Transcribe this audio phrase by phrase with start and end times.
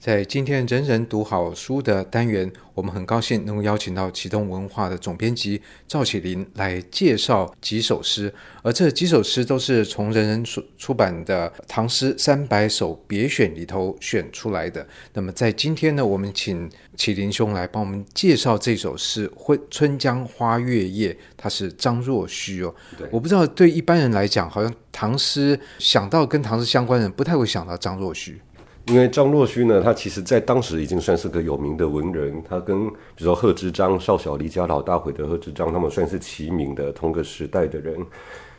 [0.00, 8.32] 在今天人人读好书的单元，我们很高兴能够邀请到启动文化的总编辑赵启林来介绍几首诗，
[8.62, 14.88] 而这几首诗都是从人人出出版的《唐诗三百首别选》里头选出来的。
[15.12, 22.74] 那么在今天呢，我们请启林兄来帮我们介绍这首诗《春春江花月夜》，它是张若虚哦。
[23.10, 28.40] 我不知道对一般人来讲，好像唐诗想到跟唐诗相关的人，不太会想到张若虚。
[28.90, 38.04] 因为张若虚呢，他其实在当时已经算是个有名的文人，他跟比如说贺知章、少小离家老大回的贺知章，他们算是齐名的同个时代的人。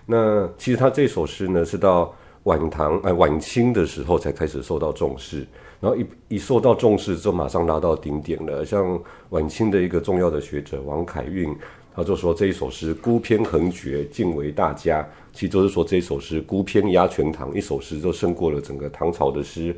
[0.05, 2.13] 那其实他这首诗呢，是到
[2.43, 5.45] 晚唐 哎晚清的时候才开始受到重视，
[5.81, 8.65] 然后一一受到重视，就马上拉到顶点了。
[8.65, 8.97] 像
[9.31, 11.53] 晚清的一个重要的学者王凯运，
[11.93, 15.05] 他就说这一首诗孤篇横绝，尽为大家。
[15.33, 19.75] 其实就是说这一首诗孤篇压全唐，一首诗就胜过了整个唐朝的诗。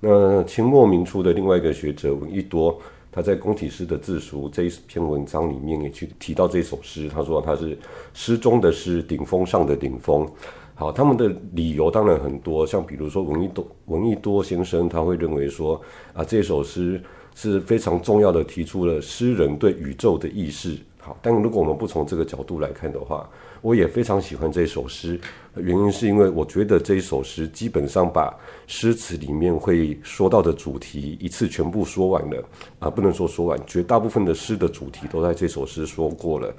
[0.00, 2.78] 那清末明初的另外一个学者闻一多，
[3.10, 7.76] 他在《宫体诗的自述》这一篇文章里面也去提到这首诗，他说他是
[8.12, 10.28] 诗中的诗，顶峰上的顶峰。
[10.74, 15.80] 好，他们的理由当然很多，像比如说闻一多闻一多先生他会认为说
[16.12, 17.02] 啊，这首诗
[17.34, 20.76] 是非常重要的，提出了诗人对宇宙的意识。
[21.06, 23.30] 好，但如果我们不从这个角度来看的话，
[23.62, 25.20] 我也非常喜欢这首诗，
[25.54, 32.44] 原因是因为我觉得这一首诗基本上把诗词里面会说到的主题一次全部说完了
[32.80, 36.52] 啊，不能说说完，绝大部分的诗的主题都在这首诗说过了，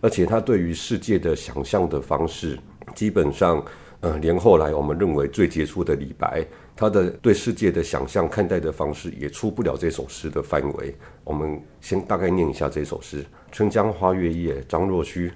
[0.00, 2.58] 而且他对于世界的想象的方式，
[2.96, 3.64] 基本上，
[4.00, 10.92] 呃，连后来我们认为最杰出的李白，他的对世界的想象看待的方式也出不了这首诗的范围。
[11.22, 13.22] 我们先大概念一下这首诗：
[13.54, 15.32] 《春江花月夜》，张若虚。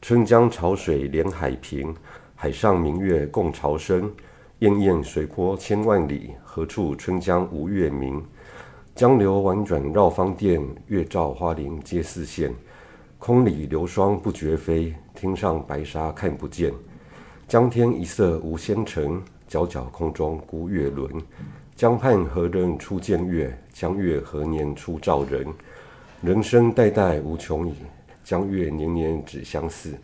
[0.00, 1.94] 春江潮水连海平，
[2.34, 4.12] 海上明月共潮生。
[4.58, 8.20] 滟滟水波千万里，何处春江无月明？
[8.96, 12.50] 江流宛转绕芳甸，月照花林皆似霰。
[13.20, 16.72] 空里流霜不觉飞，汀上白沙看不见。
[17.46, 21.08] 江天一色无纤尘，皎皎空中孤月轮。
[21.76, 23.56] 江畔何人初见月？
[23.72, 25.46] 江月何年初照人？
[26.22, 27.74] 人生代代无穷已。
[28.22, 29.98] 江月年年只相似，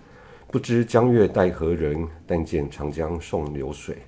[0.49, 2.09] 不知江月待何人？
[2.27, 3.99] 但见长江送流水。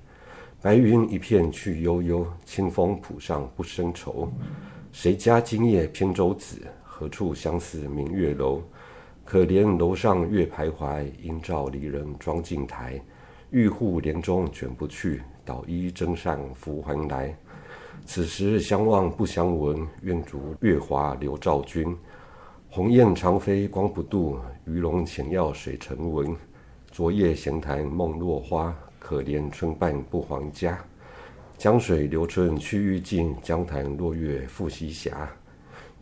[0.61, 4.29] 白云一片去悠悠，清风浦上不胜愁。
[4.91, 6.57] 谁家今夜扁舟子？
[6.83, 8.61] 何处相思明月楼？
[9.23, 13.01] 可怜楼上月徘徊，应照离人妆镜台。
[13.51, 17.33] 玉户帘中卷不去，捣衣砧上拂还来。
[18.05, 21.95] 此时相望不相闻，愿逐月华流照君。
[22.69, 26.35] 鸿雁长飞光不度，鱼龙潜跃水成文。
[26.91, 30.83] 昨夜闲谈梦落花，可怜春半不还家。
[31.57, 35.13] 江水流春去欲尽，江潭落月复西斜。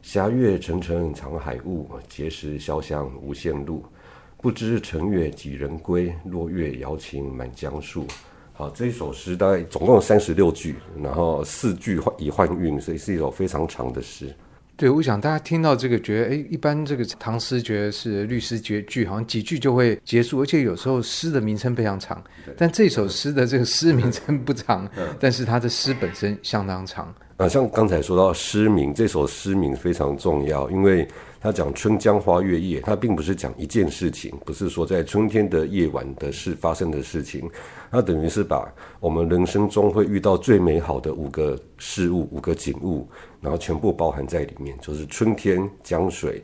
[0.01, 3.83] 霞月沉沉藏海雾，碣石潇湘无限路。
[4.41, 6.15] 不知乘月几人归？
[6.25, 8.05] 落月摇情满江树。
[8.59, 14.35] 好，这一首诗大概总共有三十六句，然后四句以换韵，所以是一首非常长的诗。
[14.75, 22.21] 对，我想大家听到这个，觉得哎，一般这个唐诗觉得是律诗绝句，好像几句就会结束，而且有时候诗的名称非常长。
[22.57, 24.85] 但这首诗的这个诗名称不长，
[25.21, 27.15] 但是它的诗本身相当长。
[27.39, 31.07] 啊，像刚才说到诗名，这首诗名非常重要，因为
[31.39, 37.49] 它讲春江花月夜，它并不是讲一件事情，不是说在春天的夜晚的事发生的事情，
[37.89, 38.69] 它等于是把
[38.99, 43.07] 我们人生中会遇到最美好的五个事物、五个景物，
[43.39, 46.43] 然后全部包含在里面，就是春天、江水。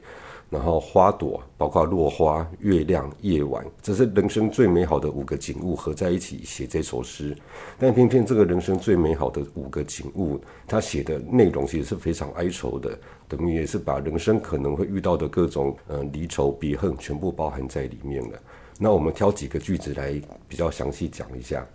[0.55, 7.35] 然后花朵，包括落花、月亮、夜晚，这是人生最美好的五个景物合在一起写这首诗。
[7.77, 18.39] 但偏偏这个人生最美好的五个景物，他写的内容其实是非常哀愁的，等于也是把人生可能会遇到的各种嗯、呃、离愁别恨全部包含在里面了。
[18.79, 20.13] 那我们挑几个句子来
[20.47, 21.67] 比较详细讲一下。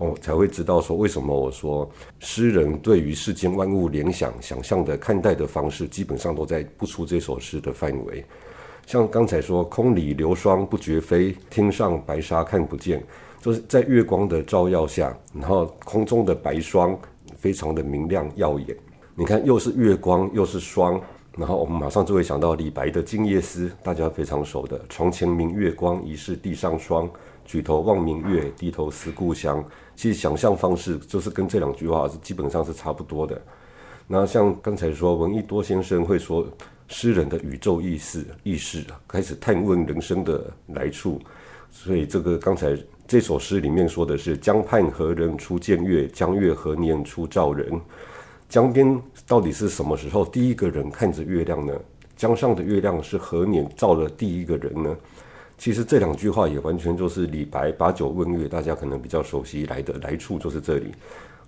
[0.00, 1.88] 哦，才会知道说为什么我说
[2.20, 8.24] 诗人对于世间万物联想、想象的看待的方式，基本上都在不出这首诗的范围。
[8.86, 13.04] 像刚才说“空里流霜不觉飞，汀上白沙看不见”，
[13.42, 16.98] 就是在月光的照耀下，然后空中的白霜
[17.36, 18.74] 非常的明亮耀眼。
[19.14, 20.98] 你看，又是月光，又是霜，
[21.36, 27.08] 然后我们马上就会想到李白的《静夜思》，大家非常熟的“床前明月光，疑是地上霜。
[27.44, 29.62] 举头望明月，低头思故乡。”
[30.00, 33.38] 其实想象方式就是跟这两句话是基本上是差不多的。
[34.06, 36.46] 那像刚才说，闻一多先生会说，
[36.88, 41.20] 诗人的宇宙意识意识开始探问人生的来处。
[41.70, 42.74] 所以这个刚才
[43.06, 46.08] 这首诗里面说的是“江畔何人初见月？
[46.08, 47.70] 江月何年初照人？”
[48.48, 48.98] 江边
[49.28, 51.74] 到底是什么时候第一个人看着月亮呢？
[52.16, 54.96] 江上的月亮是何年照了第一个人呢？
[55.60, 60.86] 其实这两句话也完全就是李白把酒问月，大家可能比较熟悉来的来处就是这里。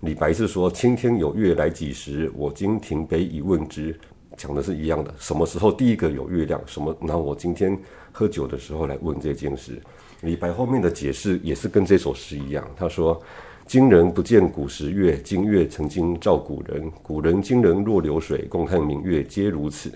[0.00, 2.30] 李白是说：“青天有月来几时？
[2.34, 3.98] 我今停杯以问之。”
[4.36, 6.60] 讲的是一样的，什么时候第一个有月亮？
[6.66, 6.94] 什么？
[7.00, 7.74] 那我今天
[8.12, 9.80] 喝酒的时候来问这件事。
[10.20, 13.18] 李白后面的解释也是跟这首诗一样，他说。
[13.64, 16.90] 今人不见古时月，今月曾经照古人。
[17.00, 19.90] 古人今人若流水，共看明月皆如此。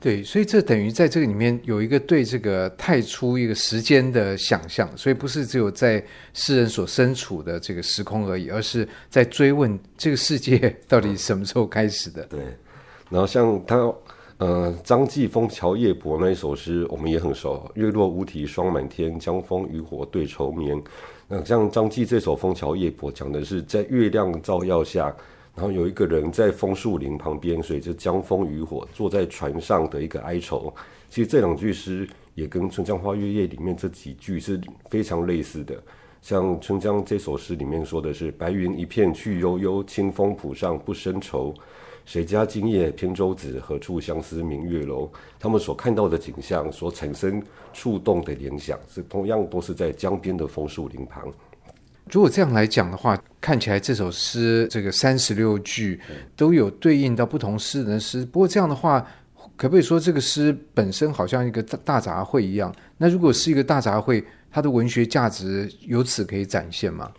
[0.00, 6.02] 对，所以这等于在这个里面有一个对这个太初一个时间的想象，所以不是只有在
[6.32, 12.22] 诗人所身处的这个时空而已，而是在追问这个世界 到底什么时候开始的。
[12.26, 12.40] 对，
[13.10, 13.92] 然后像他
[14.36, 20.80] 呃张继《枫桥夜泊》那一首诗，我们也很熟，“月落乌啼霜满天，江枫渔火对愁眠。”
[21.26, 25.14] 那像张继这首《枫桥夜泊》讲的是在月亮照耀下，
[25.58, 30.72] 然后有一个人在枫树林旁边，随着江枫渔火，坐在船上的一个哀愁。
[31.10, 35.74] 其实这两句诗也跟《春江花月夜》里面这几句是非常类似的。
[36.22, 41.52] 像《春江》这首诗里面说的是“白云一片去悠悠，清风浦上不胜愁。”
[42.06, 43.58] 谁家今夜扁舟子？
[43.58, 45.10] 何处相思明月楼？
[45.40, 51.28] 他们所看到的景象，所产生触动的联想，是同样都是在江边的枫树林旁。
[52.10, 56.00] 如果这样来讲的话，看起来这首诗这个三十六句
[56.36, 58.24] 都有对应到不同诗人的诗。
[58.24, 59.00] 不过这样的话，
[59.56, 62.74] 可不可以说这个诗本身好像一个大杂烩一样？
[62.96, 67.10] 那如果是一个大杂烩，它的文学价值由此可以展现吗？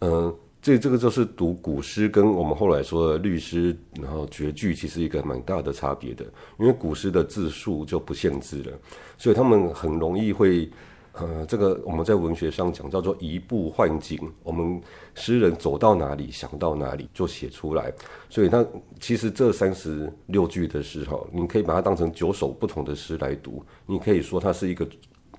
[0.00, 0.34] 嗯。
[0.62, 6.24] 这这个就是读古诗跟我们后来说的律诗，然后绝句，其实一个蛮大的差别的。
[6.58, 8.72] 因为古诗的字数就不限制了，
[9.16, 10.68] 所以他们很容易会，
[11.18, 14.18] 呃，这个我们在文学上讲叫做移步换景。
[14.42, 14.80] 我们
[15.14, 17.92] 诗人走到哪里，想到哪里就写出来。
[18.28, 18.64] 所以那
[19.00, 23.64] 其实这三十六句的诗哈，你可以把它当成九首不同的诗来读。
[23.86, 24.86] 你可以说它是一个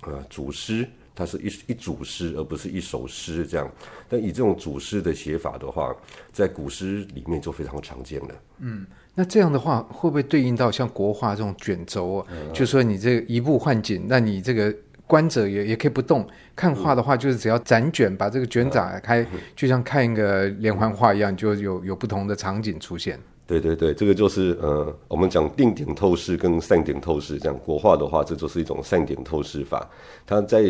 [0.02, 0.88] 呃主诗。
[1.20, 3.68] 它是一一组诗，而不是一首诗这样。
[4.08, 5.92] 但以这种组诗的写法的话，
[6.32, 8.36] 在古诗里面就非常常见了。
[8.60, 8.86] 嗯，
[9.16, 12.28] 那这样的话，会不会对应到像国画这种卷轴啊？
[12.30, 14.72] 嗯、就说你这个移步换景，那你这个
[15.08, 23.18] 观者也也可以不动看画的话，就是只要展卷，把这个卷展开，嗯、就像看一个连环画一样，就有有不同的场景出现。
[23.48, 29.90] 对对对，这个就是呃，我们讲定点透视跟散点透视，这样国画的话，这就是一种散点透视法。
[30.26, 30.62] 它在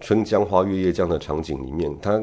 [0.00, 2.18] 春江花月夜这样的场景里面，它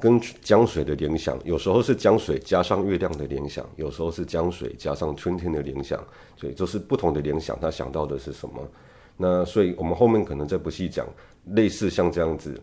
[0.00, 5.96] 跟江水的联想，有时候是江水加上月亮的联想，有时候是江水加上春天的联想，
[6.36, 8.54] 所以就是不同的联想，他想到的是什么？
[9.22, 11.06] 那所以我们后面可能再不细讲，
[11.54, 12.60] 类似像这样子，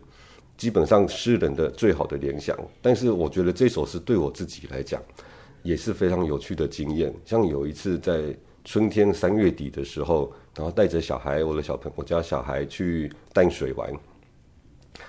[0.56, 2.54] 基本上诗人的最好的联想。
[2.82, 5.02] 但是我觉得这首诗对我自己来讲。
[5.62, 7.14] 也是非常有趣的经验。
[7.22, 8.34] 像有一次在
[8.64, 13.92] 春天三月底的时候，然后带着小孩，我的小朋，我家小孩去淡水玩。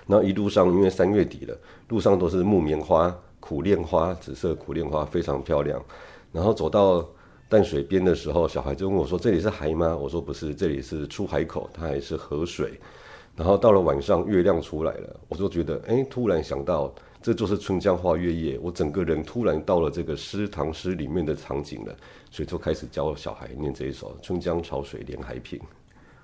[0.06, 1.58] 然后一路上，因为三月底了，
[1.88, 5.82] 路上都是木棉花、苦楝花、紫色苦楝花，非常漂亮。
[6.34, 7.10] 然后走到
[7.52, 12.80] 淡水边的时候，小孩就问我说：“这里是海吗？”我说：“不是，这里是出海口，它还是河水。”
[13.36, 16.94] 然后到了晚上，月亮出来了，我就觉得，哎，突然想到。
[17.24, 21.96] 这就是《春江花月夜》，我整个人突然到了这个诗唐诗里面的场景了，
[22.32, 25.60] 所以就开始教小孩念这一首《春江潮水连海平》。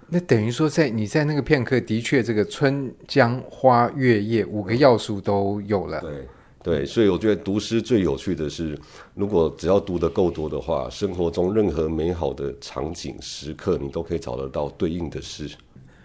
[0.07, 6.01] 那等于说，在你在那个片刻，的确这个《春江花月夜》五个要素都有了。
[6.01, 6.25] 对
[6.63, 8.77] 对，所以我觉得读诗最有趣的是，
[9.15, 15.49] 如果只要读得够多的话，生活中任何美好的场景时刻，你都可以找得到对应的诗。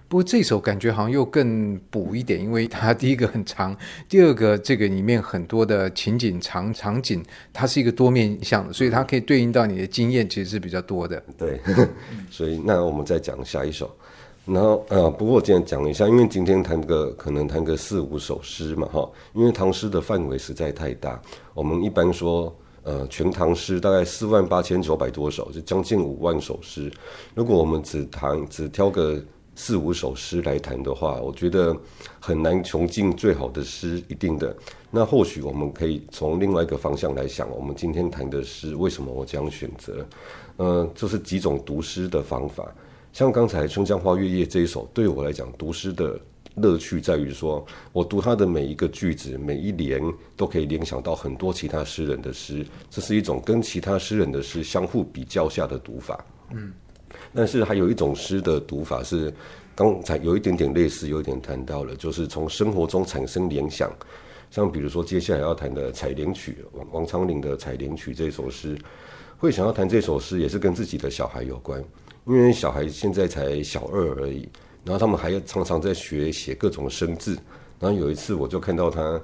[0.09, 3.75] 不过这首感觉好像又更补一点，因为它 第一个很长，
[4.11, 11.21] 第二个这个里面很多的情景场场景，它是一个多面向的，所以它可以对应到你的经验，其实是比较多的。
[11.38, 11.59] 对，
[12.30, 13.90] 所以那我们再讲下一首，
[14.45, 21.21] 然后呃，不过我今天讲一下，因为今天谈个可能谈个四五首诗嘛，哈，因为唐诗的范围实在太大，
[21.55, 26.93] 我们一般说呃全唐诗大概四万八千九百多首，就将近五万首诗，
[27.35, 29.23] 如果我们只谈只挑个。
[29.55, 31.77] 四五首诗来谈的话，我觉得
[32.19, 34.57] 很难穷尽最好的诗，一定的。
[34.91, 40.07] 那或许我们可以从另外一个方向来想，我们今天谈的诗为什么我这样选择？
[40.57, 42.67] 呃，就是几种读诗的方法。
[43.12, 46.19] 像刚才《春江花月夜》这一首，对我来讲，读诗的
[46.54, 50.02] 乐趣在于说，我读它的每一个句子、每一联，
[50.35, 56.25] 都可以联想到很多其他诗人的诗，这是一种跟其他诗人的诗相互比较下的读法。
[56.52, 56.73] 嗯。
[57.35, 59.31] 但是还有一种诗的读法是，
[59.75, 63.92] 刚才有一点点类似，有一点谈到了，就是从生活中产生联想，
[64.50, 68.75] 像比如说接下来要谈的《采莲曲》，王昌龄的《采莲曲》这首诗，
[69.37, 71.85] 会想要谈这首诗，也是跟自己的小孩有关，
[72.25, 74.49] 因为小孩现在才小二而已，
[74.85, 77.37] 然后他们还常常在学写各种生字。
[77.81, 79.21] 然后有一次，我就看到他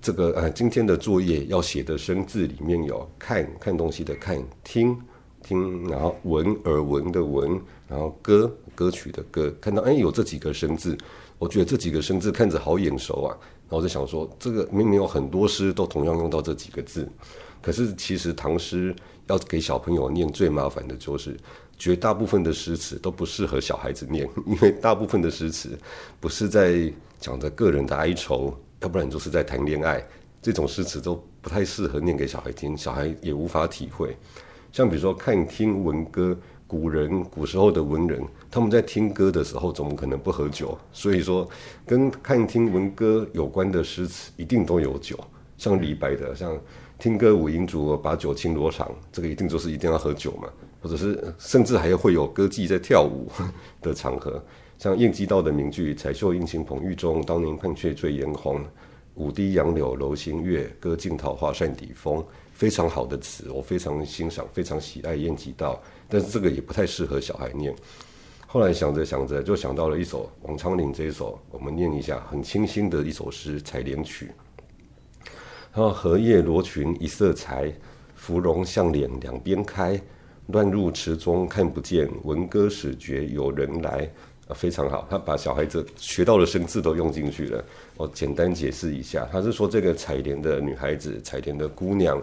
[0.00, 5.00] 这个呃今天的作业要写的生字里面有看看东西的看，听
[5.40, 10.98] 听，然后闻耳闻的闻，然后歌歌曲的歌，看到哎有这几个生字，
[11.38, 13.38] 我觉得这几个生字看着好眼熟啊。
[13.68, 17.08] 然后我就想说，这个明明有很多诗都同样用到这几个字，
[17.60, 18.94] 可是其实唐诗
[19.28, 21.36] 要给小朋友念最麻烦的就是，
[21.82, 25.76] 绝大部分的诗词都不适合小孩子念， 因为大部分的诗词
[26.20, 30.00] 不是在讲着个人的哀愁，要不然就是在谈恋爱，
[30.40, 34.16] 这种诗词都不太适合念给小孩听，小孩也无法体会。
[34.70, 36.38] 像比如说看听闻歌。
[36.64, 40.78] 古人古时候的文人，他们在听歌的时候，怎么可能不喝酒？
[40.90, 41.46] 所以说，
[41.84, 45.18] 跟看听闻歌有关的诗词，一定都有酒。
[45.58, 46.58] 像李白的，像
[47.02, 50.48] 听歌舞银烛，把酒倾罗裳，这个一定就是一定要喝酒嘛。
[50.80, 53.28] 或者是甚至还会有歌妓在跳舞
[53.80, 54.40] 的场合。
[54.78, 58.64] 像晏几道的名句“彩绣殷勤捧玉钟，当年盼却醉颜红。
[59.16, 65.82] 舞低杨柳楼新月，歌尽桃花扇底风”，非常好的词，我非常欣赏，非常喜爱晏几道。
[66.08, 67.74] 但是这个也不太适合小孩念。
[68.46, 74.26] 后来想着想着，就想到了一首王昌龄这一首，我们念一下，很清新的一首诗《采莲曲》。
[75.74, 77.72] 然后荷叶罗裙一色裁，
[78.14, 80.00] 芙蓉向脸两边开。
[80.48, 84.10] 乱入池中看不见，闻歌始觉有人来。
[84.48, 87.64] 啊，非常好，他把小孩子学到的生字都用进去了。
[87.96, 92.20] 我简单解释一下，他是说这个采莲的女孩子，采莲的姑娘，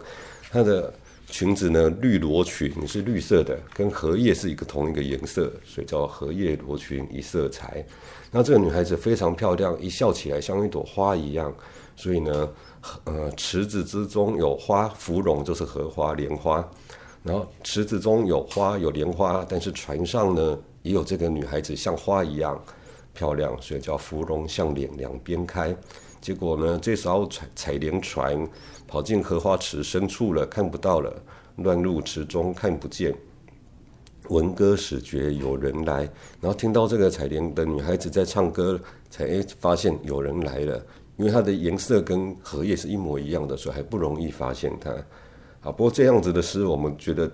[0.52, 0.94] 她的。
[1.30, 7.86] 裙子呢，绿罗裙是绿色的，跟荷叶是一个同一个颜色，所以叫荷叶罗裙一色裁。
[8.32, 11.54] 那这个女孩子非常漂亮，一笑起来像一朵花一样。
[11.96, 12.50] 所以呢，
[13.04, 16.68] 呃，池子之中有花，芙蓉就是荷花莲花。
[17.22, 22.60] 然后池子中有花有莲花，但是船上呢也有这个女孩子像花一样
[23.14, 25.76] 漂亮，所以叫芙蓉向脸两边开。
[26.22, 28.48] 结果呢，这艘采采莲船
[28.90, 31.14] 跑进荷花池深处了，看不到了，
[31.58, 33.16] 乱入池中看不见。
[34.30, 36.02] 闻歌始觉有人来，
[36.42, 38.80] 然后听到这个采莲的女孩子在唱歌，
[39.12, 40.84] 才发现有人来了。
[41.18, 44.90] 因为它的颜色跟荷叶是一模一样的，所以还不容易发现它。
[45.62, 47.30] 啊，不过这样子的诗我们觉得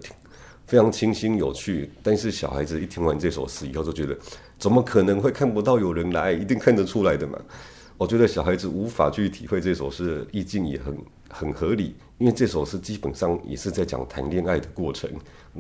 [0.66, 4.18] 非常清新有趣，但是小孩子一听完这首诗以后，就觉得
[4.60, 6.34] 怎么可能会看不到有人来？
[6.34, 7.40] 一定看得出来的嘛。
[7.98, 10.98] 我觉得小孩子无法去体会这首诗的意境也很
[11.30, 15.10] 很合理，因为这首诗基本上也是在讲谈恋爱的过程，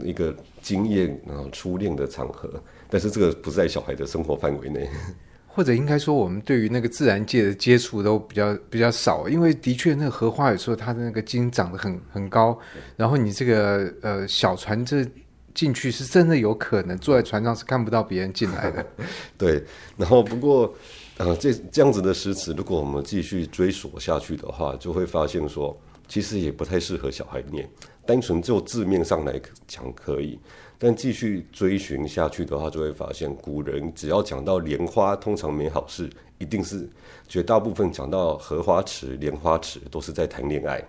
[0.03, 2.49] 一个经验然后初恋的场合，
[2.89, 4.89] 但是这个不在小孩的生活范围内，
[5.47, 12.59] 或者应该说我们对于那个自然界的接触都比较比较少，因为的确那个荷花有时候它的那个茎长得很很高，
[12.97, 15.05] 然后你这个呃小船这
[15.53, 18.85] 进去是真的有可能坐在船上是看不到别人进来的，
[19.37, 19.63] 对，
[19.95, 20.75] 然后不过。
[21.17, 25.75] 啊，这这样子的诗词，如果我们继续追索下去的话，就会发现说，
[26.09, 27.69] 其实也不太适合小孩念。
[28.05, 30.37] 单纯就字面上来讲可以，
[30.77, 36.85] 但继续追寻下去的话，就会发现古人只要讲到莲花，通常没好事，一定是
[37.29, 40.83] 绝大部分讲到荷花池、莲花池，都是在谈恋爱。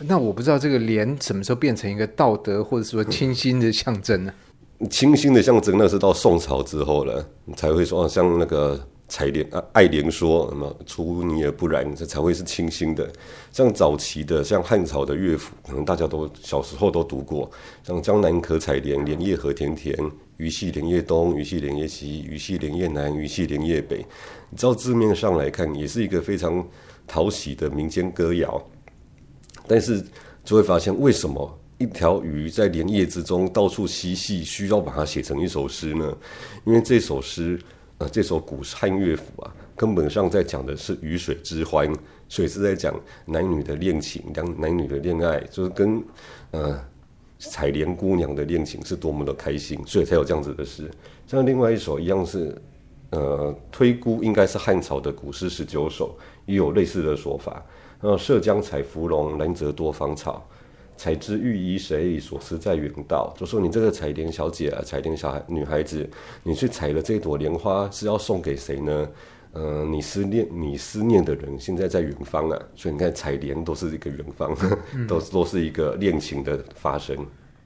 [0.00, 4.34] 那我不知道这个莲什么时候变成一个道德或者说清新的象征呢？
[4.90, 7.24] 清新的象征，那是到宋朝之后了，
[7.54, 8.84] 才会说像那个。
[9.10, 10.74] 采莲啊，爱莲说什么？
[10.86, 13.10] 出污泥而不染，这才会是清新的。
[13.50, 17.50] 像早期的，像汉朝的乐府，可能大家都小时候都读过。
[17.82, 19.94] 像江南可采莲，莲叶何田田。
[20.36, 24.06] 鱼戏莲叶东，鱼戏莲叶西，鱼戏莲叶南，鱼戏莲叶北。
[24.56, 26.64] 照字面上来看，也是一个非常
[27.06, 28.62] 讨喜的民间歌谣。
[29.66, 30.02] 但是
[30.44, 36.16] 就会发现，为什么一条鱼在莲叶之中到处嬉戏，需要把它写成一首诗呢？
[36.64, 37.58] 因为这首诗。
[38.00, 41.86] 呃，这首古汉乐府啊，根本上在讲的是鱼水之欢，
[42.30, 46.02] 所以是在讲男女的恋情，讲男女的恋爱，就是跟
[46.52, 46.82] 呃
[47.38, 50.90] 采莲姑娘的恋情是多么的开心，所以才有这样子的诗。
[51.26, 52.56] 像另外一首一样是，
[53.10, 56.16] 呃，推估应该是汉朝的古诗十九首，
[56.46, 57.62] 也有类似的说法。
[58.00, 60.48] 然后涉江采芙蓉，兰泽多芳草。
[61.00, 62.20] 采之欲衣谁？
[62.20, 63.34] 所思在远道。
[63.38, 66.06] 就说你这个采莲小姐啊，采莲小孩女孩子，
[66.42, 69.08] 你去采了这朵莲花是要送给谁呢？
[69.54, 74.54] 嗯、呃，你思念你思念的人现在在远方啊，所以你看采莲都是一个远方，
[74.94, 77.16] 嗯、都都是一个恋情的发生。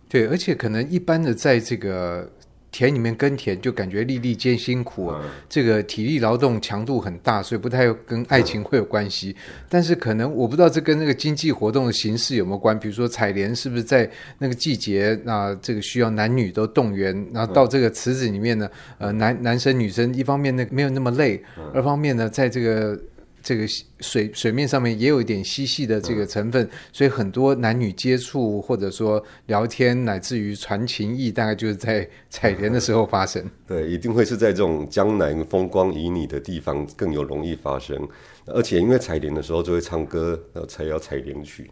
[0.08, 2.30] 对，而且可能一般的在这个
[2.74, 9.36] 田里面耕田就感觉粒粒皆辛苦，嗯、这个体力劳动强度很大，所以不太跟爱情会有关系。
[9.38, 22.98] 嗯、但是可能我不知道这跟那个经济活动的形式有没有关，比如说采莲是不是在那个季节，那这个需要男女都动员，然后到这个池子里面呢，呃，男男生女生一方面呢没有那么累，嗯、二方面呢在这个。
[23.44, 23.66] 这个
[24.00, 33.44] 水水面上面也有一点嬉戏的这个成分，嗯、所以很多男女接触或者说聊天，乃至于传情意，大概就是在采莲的时候发生。
[33.68, 38.08] 对，一定会是在这种江南风光旖旎的地方更有容易发生，
[38.46, 41.70] 而且因为采莲的时候就会唱歌，才要采莲曲。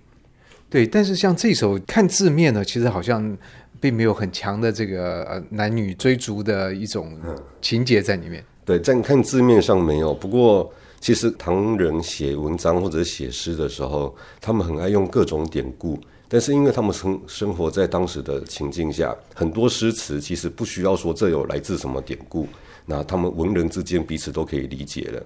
[0.69, 3.35] 对，但是像这首看字面呢，其实好像
[3.81, 7.19] 并没有很强的这个呃男女追逐的一种
[7.63, 8.43] 情节在里面。
[8.43, 10.71] 嗯、对，在看字面上没有，不过。
[11.03, 22.47] 其实唐人写文章或者写诗的时候，他们很爱用各种典故，但是因为他们生生活在当时的情境下，很多诗词其实不需要说这有来自什么典故，
[22.87, 25.21] 那他们文人之间彼此都可以理解了。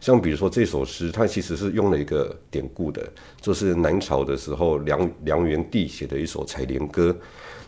[0.00, 3.06] 像比如说这首诗，它其实是用了一个典故的，
[3.38, 7.14] 就是南朝的时候梁梁元帝写的一首采莲歌。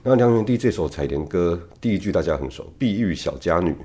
[0.03, 3.77] 那梁元帝这首采莲歌第一句大家很熟：“碧玉小家女，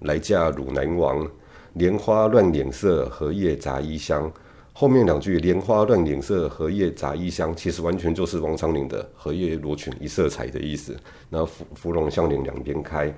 [0.00, 1.26] 来嫁汝南王。”
[1.74, 4.30] 莲花乱脸色，荷叶杂衣香。
[4.74, 10.96] 后面两句“莲花乱脸色，荷叶杂衣香”，其实完全就是王昌龄的“荷叶罗裙一色彩”的意思。
[11.28, 13.14] 那芙芙蓉向脸两边开，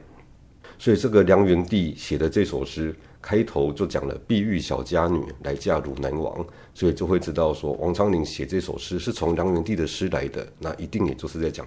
[0.78, 2.92] 所以这个梁元帝写的这首诗
[3.24, 11.66] 开头就讲了“碧玉小家女，来嫁汝南王”，所以就会知道说王昌龄写这首诗是从梁元帝的诗来的，那一定也就是在讲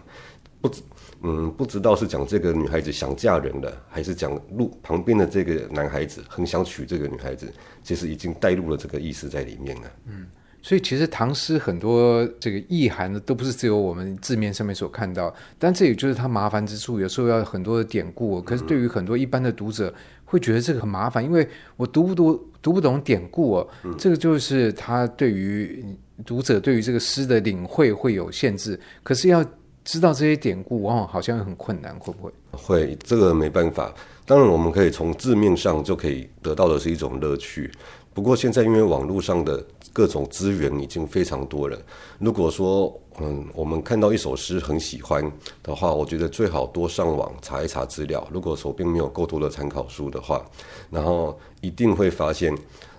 [0.62, 0.84] 不知。
[1.24, 9.92] 嗯，不知道是讲这个女孩子想嫁人了，还是讲路旁边的这个男孩子很想娶这个女孩子，其实已经带入了这个意思在里面了。
[10.06, 10.28] 嗯，
[10.62, 18.42] 所以其实唐诗很多这个意涵呢，都不是只有我们字面上面所看到，但这也就是它麻烦之处，有时候要很多的典故。
[18.42, 19.94] 可是对于很多一般的读者，
[20.26, 21.48] 会觉得这个很麻烦，因为
[21.78, 25.86] 我读不读读不懂典故哦，这个就是他对于
[26.26, 28.78] 读者对于这个诗的领会会有限制。
[29.04, 29.46] 可是要
[29.86, 32.34] 知道这些典故，往往好像很困难，会不会？
[32.52, 33.94] 会，这个没办法。
[34.26, 37.72] 当然，我们可以从字面上就可以得到的是一种乐趣。
[38.18, 41.78] 不过现在因为网络上的各种资源已经非常多了，
[42.18, 48.28] 如果说嗯，我们看到一首诗很喜欢的话，我觉得最好多上网查一查资料。
[48.34, 50.44] 如果手边没有够多的参考书的话，
[50.90, 52.52] 然后一定会发现，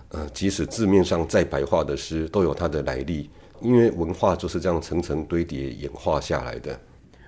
[0.07, 3.29] 呃，即使字面上再白话的诗，都有它的来历。
[3.59, 6.79] 因为文化就是这样层层堆叠演化下来的。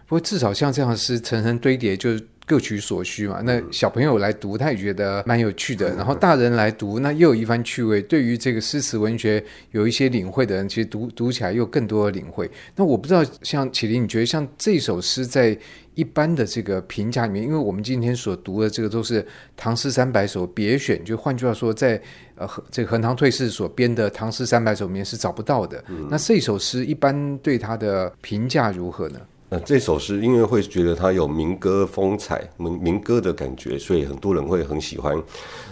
[0.07, 3.41] 不过至少像这样的诗层层堆叠，就是各取所需嘛。
[3.43, 5.95] 那小朋友来读，他也觉得蛮有趣的。
[5.95, 8.01] 然后大人来读，那又有一番趣味。
[8.01, 12.49] 对于这个诗词文学有一些领会的人，其实读读起来又有更多的领会。
[12.75, 15.57] 那我不知道，像启林，你觉得像这首诗在
[15.93, 19.21] 一般的这个评价里面，因为我们今天所读的这个都是
[19.57, 22.01] 《唐诗三百首》别选，就换句话说，在
[22.35, 25.83] 呃这个横塘退士所编的《唐诗三百首》里面是找不到的。
[25.89, 29.19] 嗯、那这首诗一般对它的评价如何呢？
[29.53, 35.21] 那这首诗因为会觉得它有民歌风采、民民歌的感觉，所以很多人会很喜欢。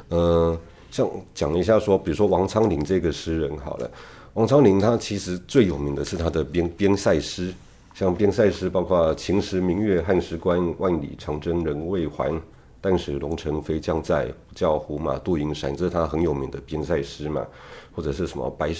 [0.10, 0.60] 呃，
[0.92, 3.90] 像讲一下说，比如说王昌龄这个诗人好了，
[4.34, 7.54] 王昌龄他其实最有名的是他的边边塞诗。
[7.94, 12.38] 像边塞诗，包括“秦时明月汉时关，万里长征人未还。
[12.82, 17.48] 但使龙城飞将在，不教胡马度阴山”，这是他很有名的边塞诗嘛。
[17.94, 18.74] 或者是什么“白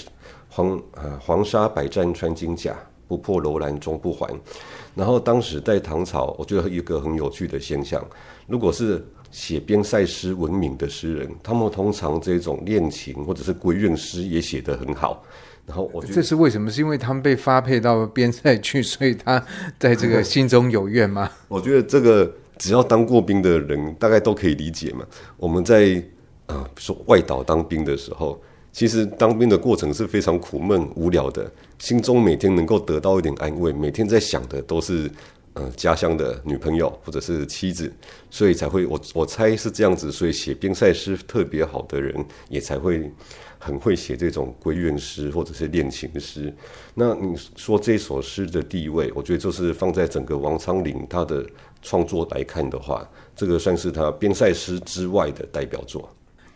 [0.50, 2.76] 黄呃黄沙百战穿金甲，
[3.10, 4.32] 不破楼兰终不还”。
[4.94, 8.00] 然后当时在唐朝，我觉得一个很有趣的现象，
[8.46, 15.24] 如果是写边塞诗闻名的诗人，他们通常这种恋情或者是闺怨诗也写得很好。
[15.66, 16.70] 然后我觉得这是为什么？
[16.70, 19.44] 是因为他们被发配到边塞去，所以他
[19.78, 21.28] 在这个心中有怨吗？
[21.48, 25.04] 我觉得这个只要当过兵的人，大概都可以理解嘛。
[25.36, 26.02] 我们在
[26.46, 28.40] 啊，说外岛当兵的时候，
[28.72, 35.10] 其实当兵的过程是非常苦闷无聊的，心中每天能够得到一点安慰，每天在想的都是
[35.54, 37.92] 呃家乡的女朋友或者是妻子，
[38.30, 43.10] 所以才会我我猜是这样子，所以写边塞诗特别好的人也才会。
[43.62, 46.50] 很会写这种闺怨诗或者是恋情诗，
[46.94, 51.44] 那你说这首诗的地位，我觉得就是放在整个王昌龄他的
[51.82, 53.06] 创作来看的话，
[53.36, 56.08] 这个算是他边塞诗之外的代表作。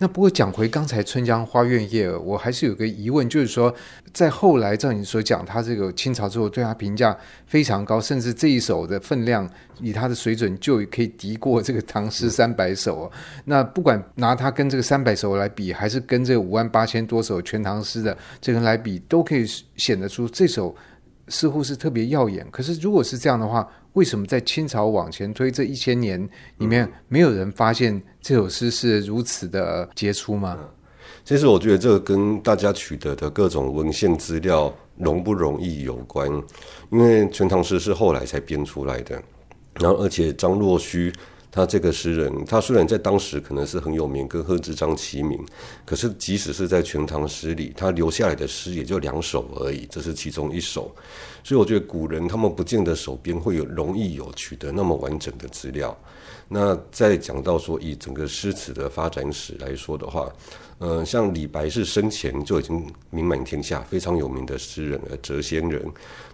[0.05, 3.75] 那不过讲回刚才《春江花月夜》，我还是有个疑问，就是说，
[4.13, 9.49] 在后来照你所讲，他这个清朝之后对他评价非常高，甚至这一首的分量
[9.81, 13.11] 以他的水准就可以敌过这个《唐诗三百首》。
[13.47, 20.77] 那不管拿他跟这个三百首来比，还是跟这五万八千多首《全唐诗》的这个来比，都可以显得出这首
[21.29, 22.47] 似乎是特别耀眼。
[22.51, 26.21] 可是如果是这样的话，为什么在清朝往前推这一千年
[26.59, 30.59] 里面，没有人发现这首诗是如此的杰出吗？
[31.25, 36.31] 其实我觉得这个跟大家取得的各种文献资料容不容易有关，
[36.91, 39.21] 因为《全唐诗》是后来才编出来的，
[39.81, 41.13] 然后而且张若虚。
[41.55, 45.39] 他这个诗人，他虽然在当时可能是很有名，跟贺知章齐名，
[45.87, 50.93] 可是即使是在《全唐诗》里，他留下来的诗也就两首而已，这是其中一首。
[51.45, 55.97] 所以我觉得古人他们不见得手边会有容易有取得那么完整的资料。
[56.49, 60.29] 那再讲到说以整个诗词的发展史来说的话，
[60.79, 65.85] 呃，像李白是生前就已经名满天下，非常有名的诗人，呃谪仙人。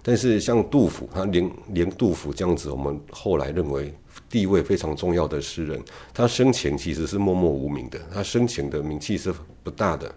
[0.02, 3.94] 但是像杜甫，他连连杜甫这样子，我们后来认为。
[4.28, 5.82] 地位非常重要的诗人，
[6.14, 9.32] 他生前其实是默默无名的，他生前的名气是
[9.64, 10.12] 不大的。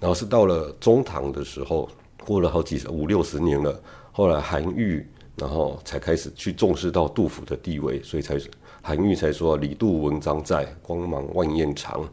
[0.00, 1.88] 然后是到了中唐的时候，
[2.24, 3.80] 过了好几五六十年了，
[4.10, 5.06] 后来韩愈，
[5.36, 8.36] 然后才开始去重视到杜甫的地位，所以才
[8.80, 12.08] 韩愈才说“李杜文章在，光芒万叶长”。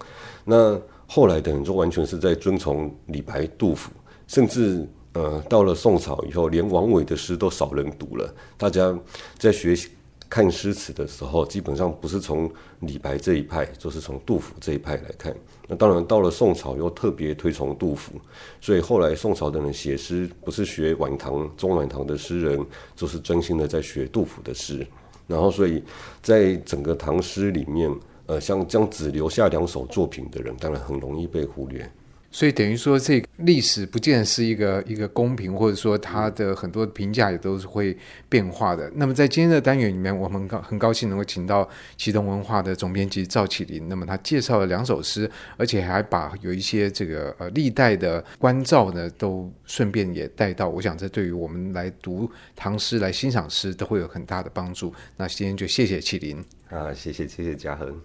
[0.45, 0.80] 那
[1.12, 3.91] 后来的人就完全是在遵从李白、杜甫，
[4.28, 8.95] 甚至呃到了宋朝以后，连王维的诗都少人读了，大家
[9.39, 9.89] 在学习。
[10.32, 12.48] 看诗词的时候，基本上不是从
[12.82, 15.36] 李白这一派，就是从杜甫这一派来看。
[15.67, 18.13] 那当然，到了宋朝又特别推崇杜甫，
[18.62, 22.63] 所以后来宋朝的人写诗，不是学晚唐、中晚唐的诗人，
[22.95, 24.86] 就是专心的在学杜甫的诗。
[25.26, 25.82] 然后，所以
[26.22, 27.91] 在整个唐诗里面，
[28.30, 31.92] 呃，像这样只留下两首作品的人，当然很容易被忽略。
[32.32, 37.98] 所以等于说，这个历史不见得是一个一个公平，或者说它的很多评价也都是会
[38.30, 38.88] 变化的。
[38.94, 43.89] 那么在今天的单元里面，我们高很高兴能够请到启动文化的总编辑赵启林。
[43.89, 50.70] 那么他介绍了两首诗，而且还把有一些这个呃历代的关照呢，都顺便也带到。
[50.70, 54.94] 我想这对于我们来读唐诗、来欣赏诗都会有很大的帮助。
[55.18, 56.38] 那今天就谢谢启林
[56.70, 58.00] 啊，谢谢谢谢嘉恒。